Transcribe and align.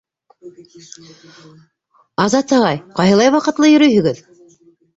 Азат 2.25 2.55
ағай, 2.59 2.81
ҡайһылай 2.99 3.33
ваҡытлы 3.39 3.73
йөрөйһөгөҙ! 3.77 4.27